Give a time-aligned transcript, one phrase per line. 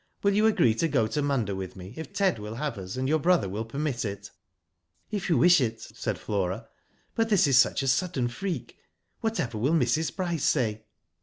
[0.23, 3.07] Will you agree to go to Munda with me if Ted will have us, and
[3.07, 4.31] your brother will permit it?"
[5.11, 8.79] If you wish it," said Flora;*' but this is such a sudden freak.
[9.19, 10.15] Whatever will Mrs.
[10.15, 10.85] Bryce say?"